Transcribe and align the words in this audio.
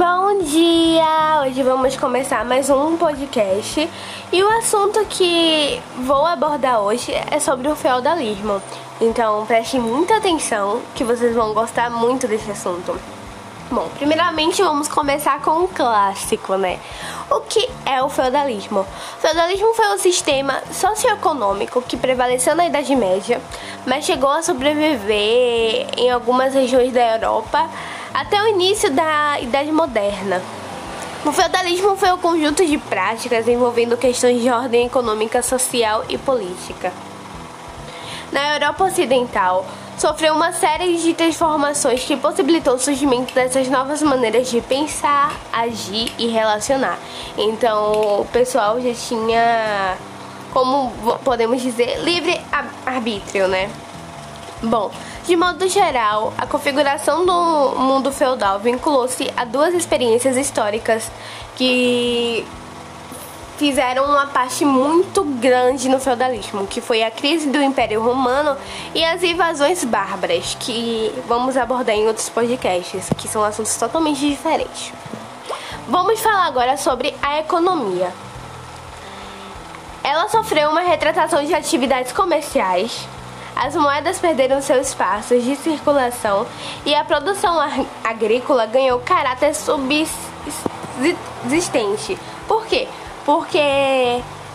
Bom 0.00 0.38
dia! 0.38 1.42
Hoje 1.42 1.62
vamos 1.62 1.94
começar 1.94 2.42
mais 2.42 2.70
um 2.70 2.96
podcast 2.96 3.86
e 4.32 4.42
o 4.42 4.48
assunto 4.56 5.04
que 5.04 5.78
vou 5.98 6.24
abordar 6.24 6.80
hoje 6.80 7.12
é 7.30 7.38
sobre 7.38 7.68
o 7.68 7.76
feudalismo. 7.76 8.62
Então 8.98 9.44
prestem 9.44 9.78
muita 9.78 10.16
atenção 10.16 10.80
que 10.94 11.04
vocês 11.04 11.36
vão 11.36 11.52
gostar 11.52 11.90
muito 11.90 12.26
desse 12.26 12.50
assunto. 12.50 12.98
Bom, 13.70 13.90
primeiramente 13.98 14.62
vamos 14.62 14.88
começar 14.88 15.42
com 15.42 15.50
um 15.50 15.66
clássico, 15.66 16.56
né? 16.56 16.80
O 17.30 17.40
que 17.40 17.68
é 17.84 18.02
o 18.02 18.08
feudalismo? 18.08 18.80
O 18.80 19.20
feudalismo 19.20 19.74
foi 19.74 19.86
um 19.94 19.98
sistema 19.98 20.62
socioeconômico 20.72 21.82
que 21.82 21.98
prevaleceu 21.98 22.56
na 22.56 22.64
Idade 22.64 22.96
Média, 22.96 23.38
mas 23.86 24.06
chegou 24.06 24.30
a 24.30 24.42
sobreviver 24.42 25.88
em 25.98 26.10
algumas 26.10 26.54
regiões 26.54 26.90
da 26.90 27.16
Europa 27.16 27.68
até 28.12 28.42
o 28.42 28.48
início 28.48 28.90
da 28.90 29.38
Idade 29.40 29.70
Moderna. 29.70 30.42
O 31.24 31.32
feudalismo 31.32 31.96
foi 31.96 32.12
um 32.12 32.18
conjunto 32.18 32.64
de 32.64 32.78
práticas 32.78 33.46
envolvendo 33.46 33.96
questões 33.96 34.40
de 34.40 34.48
ordem 34.48 34.86
econômica, 34.86 35.42
social 35.42 36.04
e 36.08 36.16
política. 36.16 36.92
Na 38.32 38.54
Europa 38.54 38.84
Ocidental, 38.84 39.66
sofreu 39.98 40.34
uma 40.34 40.52
série 40.52 40.96
de 40.96 41.12
transformações 41.12 42.02
que 42.04 42.16
possibilitou 42.16 42.74
o 42.74 42.78
surgimento 42.78 43.34
dessas 43.34 43.68
novas 43.68 44.00
maneiras 44.02 44.48
de 44.48 44.60
pensar, 44.62 45.38
agir 45.52 46.10
e 46.18 46.28
relacionar. 46.28 46.98
Então, 47.36 48.20
o 48.20 48.24
pessoal 48.32 48.80
já 48.80 48.94
tinha, 48.94 49.96
como 50.52 50.90
podemos 51.22 51.60
dizer, 51.60 51.98
livre 52.02 52.40
arbítrio, 52.86 53.46
né? 53.46 53.70
Bom, 54.62 54.90
de 55.26 55.36
modo 55.36 55.66
geral, 55.68 56.34
a 56.36 56.46
configuração 56.46 57.24
do 57.24 57.78
mundo 57.78 58.12
feudal 58.12 58.58
vinculou-se 58.58 59.32
a 59.34 59.44
duas 59.44 59.72
experiências 59.72 60.36
históricas 60.36 61.10
que 61.56 62.46
fizeram 63.56 64.04
uma 64.04 64.26
parte 64.26 64.64
muito 64.64 65.24
grande 65.24 65.88
no 65.88 65.98
feudalismo, 65.98 66.66
que 66.66 66.80
foi 66.80 67.02
a 67.02 67.10
crise 67.10 67.48
do 67.48 67.62
Império 67.62 68.02
Romano 68.02 68.56
e 68.94 69.02
as 69.02 69.22
invasões 69.22 69.82
bárbaras, 69.82 70.56
que 70.60 71.10
vamos 71.26 71.56
abordar 71.56 71.94
em 71.94 72.06
outros 72.06 72.28
podcasts, 72.28 73.08
que 73.16 73.28
são 73.28 73.42
assuntos 73.42 73.74
totalmente 73.76 74.20
diferentes. 74.20 74.92
Vamos 75.88 76.20
falar 76.20 76.46
agora 76.46 76.76
sobre 76.76 77.14
a 77.22 77.38
economia. 77.40 78.12
Ela 80.04 80.28
sofreu 80.28 80.70
uma 80.70 80.80
retratação 80.80 81.44
de 81.44 81.54
atividades 81.54 82.12
comerciais, 82.12 83.06
as 83.60 83.76
moedas 83.76 84.18
perderam 84.18 84.62
seu 84.62 84.80
espaço 84.80 85.38
de 85.38 85.54
circulação 85.54 86.46
e 86.86 86.94
a 86.94 87.04
produção 87.04 87.60
agrícola 88.02 88.64
ganhou 88.64 88.98
caráter 89.00 89.54
subsistente. 89.54 90.08
Por 92.48 92.64
quê? 92.64 92.88
Porque 93.26 93.58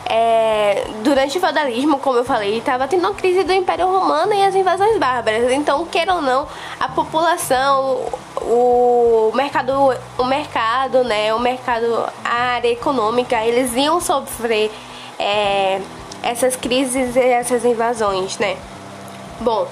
é, 0.08 0.88
durante 1.03 1.38
o 1.38 1.39
feudalismo, 1.39 2.00
como 2.00 2.17
eu 2.17 2.25
falei, 2.25 2.58
estava 2.58 2.88
tendo 2.88 3.06
a 3.06 3.14
crise 3.14 3.44
do 3.44 3.53
Império 3.53 3.86
Romano 3.86 4.34
e 4.34 4.44
as 4.44 4.56
invasões 4.56 4.97
bárbaras. 4.97 5.52
Então, 5.52 5.86
queira 5.86 6.16
ou 6.16 6.22
não, 6.23 6.47
a 6.80 6.88
população, 6.88 8.08
o 8.42 9.31
mercado, 9.36 9.72
o 10.17 10.23
mercado, 10.23 11.03
né, 11.03 11.31
o 11.31 11.40
mercado, 11.40 12.09
a 12.23 12.34
área 12.56 12.69
econômica, 12.69 13.40
eles 13.45 13.75
iam 13.75 14.02
sofrer 14.02 14.72
é, 15.19 15.80
essas 16.23 16.56
crises 16.56 17.16
e 17.16 17.19
essas 17.19 17.64
invasões, 17.64 18.40
né? 18.40 18.58
Bom, 19.39 19.67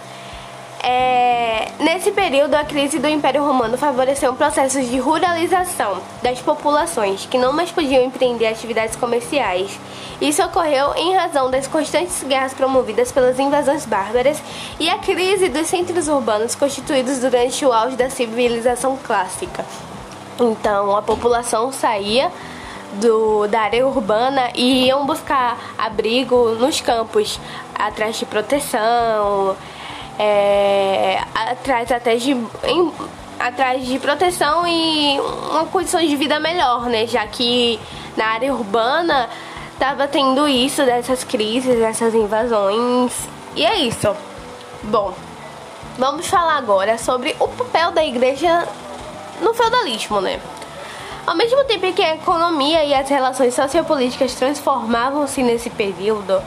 é, 0.85 1.69
nesse 1.79 2.11
período, 2.11 2.55
a 2.55 2.65
crise 2.65 2.99
do 2.99 3.07
Império 3.07 3.41
Romano 3.41 3.77
favoreceu 3.77 4.33
um 4.33 4.35
processo 4.35 4.81
de 4.81 4.97
ruralização 4.99 6.01
das 6.21 6.39
populações 6.41 7.25
que 7.25 7.37
não 7.37 7.53
mais 7.53 7.71
podiam 7.71 8.03
empreender 8.03 8.47
atividades 8.47 8.97
comerciais. 8.97 9.79
Isso 10.19 10.43
ocorreu 10.43 10.93
em 10.95 11.15
razão 11.15 11.49
das 11.49 11.67
constantes 11.67 12.21
guerras 12.23 12.53
promovidas 12.53 13.13
pelas 13.13 13.39
invasões 13.39 13.85
bárbaras 13.85 14.41
e 14.77 14.89
a 14.89 14.97
crise 14.97 15.47
dos 15.47 15.67
centros 15.67 16.09
urbanos 16.09 16.53
constituídos 16.53 17.19
durante 17.19 17.65
o 17.65 17.71
auge 17.71 17.95
da 17.95 18.09
civilização 18.09 18.97
clássica. 19.01 19.65
Então, 20.37 20.93
a 20.95 21.01
população 21.01 21.71
saía 21.71 22.29
do, 22.99 23.47
da 23.47 23.61
área 23.61 23.85
urbana 23.85 24.51
e 24.55 24.85
iam 24.87 25.05
buscar 25.05 25.57
abrigo 25.77 26.55
nos 26.55 26.81
campos, 26.81 27.39
atrás 27.73 28.17
de 28.17 28.25
proteção, 28.25 29.55
é, 30.19 31.19
atrás 31.33 31.91
até 31.91 32.15
de. 32.15 32.31
Em, 32.31 32.91
atrás 33.39 33.85
de 33.85 33.99
proteção 33.99 34.65
e 34.65 35.19
uma 35.51 35.65
condição 35.65 35.99
de 35.99 36.15
vida 36.15 36.39
melhor, 36.39 36.85
né? 36.85 37.05
Já 37.05 37.25
que 37.27 37.79
na 38.15 38.27
área 38.27 38.53
urbana 38.53 39.29
tava 39.77 40.07
tendo 40.07 40.47
isso, 40.47 40.85
dessas 40.85 41.23
crises, 41.23 41.77
dessas 41.77 42.13
invasões. 42.13 43.11
E 43.55 43.65
é 43.65 43.75
isso. 43.79 44.15
Bom, 44.83 45.13
vamos 45.97 46.27
falar 46.27 46.57
agora 46.57 46.97
sobre 46.97 47.35
o 47.39 47.47
papel 47.47 47.91
da 47.91 48.03
igreja 48.03 48.67
no 49.41 49.53
feudalismo, 49.53 50.21
né? 50.21 50.39
Ao 51.25 51.35
mesmo 51.35 51.63
tempo 51.63 51.93
que 51.93 52.01
a 52.01 52.15
economia 52.15 52.83
e 52.83 52.93
as 52.93 53.07
relações 53.07 53.53
sociopolíticas 53.53 54.35
transformavam-se 54.35 55.41
nesse 55.41 55.69
período, 55.69 56.41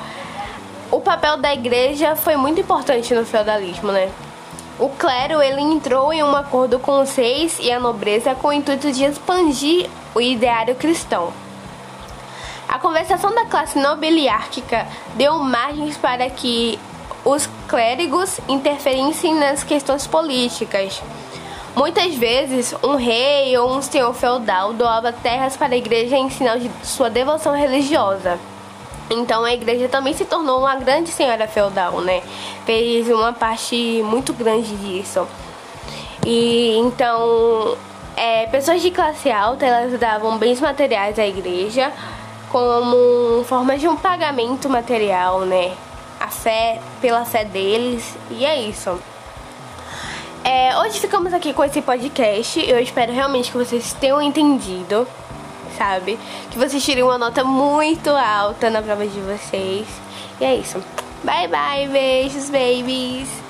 o 0.91 1.00
papel 1.00 1.38
da 1.38 1.53
igreja 1.54 2.14
foi 2.14 2.37
muito 2.37 2.60
importante 2.60 3.15
no 3.15 3.25
feudalismo, 3.25 3.91
né? 3.91 4.10
O 4.78 4.91
clero 4.91 5.41
ele 5.41 5.62
entrou 5.62 6.12
em 6.12 6.22
um 6.22 6.36
acordo 6.36 6.78
com 6.78 7.00
os 7.00 7.16
reis 7.16 7.59
e 7.59 7.72
a 7.72 7.81
nobreza 7.81 8.34
com 8.34 8.48
o 8.48 8.53
intuito 8.53 8.92
de 8.92 9.04
expandir 9.04 9.88
o 10.15 10.20
ideário 10.20 10.75
cristão. 10.75 11.32
A 12.69 12.78
conversação 12.78 13.34
da 13.34 13.47
classe 13.47 13.78
nobiliárquica 13.78 14.86
deu 15.15 15.38
margens 15.38 15.97
para 15.97 16.28
que 16.28 16.78
os 17.25 17.48
clérigos 17.66 18.38
interferissem 18.47 19.34
nas 19.34 19.65
questões 19.65 20.06
políticas. 20.06 21.00
Muitas 21.76 22.14
vezes, 22.14 22.75
um 22.82 22.97
rei 22.97 23.54
ou 23.59 23.76
um 23.76 23.82
senhor 23.82 24.14
feudal 24.14 24.72
doava 24.72 25.12
terras 25.12 25.59
para 25.59 25.75
a 25.75 25.76
igreja 25.76 26.16
em 26.16 26.31
sinal 26.31 26.59
de 26.59 26.70
sua 26.82 27.10
devoção 27.10 27.54
religiosa. 27.54 28.38
Então 29.10 29.44
a 29.44 29.53
igreja 29.53 29.86
também 29.86 30.15
se 30.15 30.25
tornou 30.25 30.60
uma 30.60 30.75
grande 30.76 31.10
senhora 31.10 31.47
feudal, 31.47 32.00
né? 32.00 32.22
Fez 32.65 33.10
uma 33.10 33.31
parte 33.31 34.03
muito 34.03 34.32
grande 34.32 34.75
disso. 34.75 35.28
E 36.25 36.78
então 36.78 37.76
é, 38.16 38.47
pessoas 38.47 38.81
de 38.81 38.91
classe 38.91 39.31
alta 39.31 39.66
elas 39.66 40.00
davam 40.00 40.38
bens 40.38 40.59
materiais 40.59 41.19
à 41.19 41.26
igreja 41.26 41.92
como 42.50 43.44
forma 43.44 43.76
de 43.76 43.86
um 43.86 43.97
pagamento 43.97 44.70
material, 44.70 45.41
né? 45.41 45.72
A 46.19 46.28
fé 46.28 46.81
pela 47.03 47.26
fé 47.26 47.44
deles 47.44 48.16
e 48.31 48.47
é 48.47 48.62
isso. 48.62 48.98
É, 50.49 50.79
hoje 50.79 51.01
ficamos 51.01 51.34
aqui 51.34 51.53
com 51.53 51.65
esse 51.65 51.83
podcast. 51.83 52.61
Eu 52.71 52.79
espero 52.79 53.12
realmente 53.12 53.51
que 53.51 53.59
vocês 53.59 53.93
tenham 53.95 54.23
entendido, 54.23 55.05
sabe? 55.77 56.17
Que 56.53 56.57
vocês 56.57 56.84
tirem 56.84 57.03
uma 57.03 57.19
nota 57.19 57.43
muito 57.43 58.11
alta 58.11 58.71
na 58.71 58.81
prova 58.81 59.05
de 59.05 59.21
vocês. 59.23 59.89
E 60.41 60.45
é 60.45 60.55
isso. 60.55 60.79
Bye 61.25 61.49
bye, 61.49 61.89
beijos, 61.89 62.49
babies! 62.49 63.46